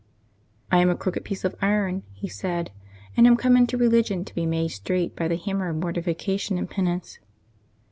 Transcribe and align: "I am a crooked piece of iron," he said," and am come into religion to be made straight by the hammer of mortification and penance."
"I 0.71 0.79
am 0.79 0.89
a 0.89 0.95
crooked 0.95 1.23
piece 1.23 1.45
of 1.45 1.53
iron," 1.61 2.01
he 2.11 2.27
said," 2.27 2.71
and 3.15 3.27
am 3.27 3.37
come 3.37 3.55
into 3.55 3.77
religion 3.77 4.25
to 4.25 4.33
be 4.33 4.47
made 4.47 4.69
straight 4.69 5.15
by 5.15 5.27
the 5.27 5.37
hammer 5.37 5.69
of 5.69 5.75
mortification 5.75 6.57
and 6.57 6.67
penance." 6.67 7.19